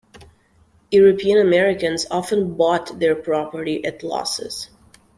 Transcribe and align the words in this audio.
European 0.89 1.37
Americans 1.37 2.07
often 2.09 2.55
bought 2.55 2.97
their 2.99 3.13
property 3.13 3.85
at 3.85 4.01
losses. 4.01 4.71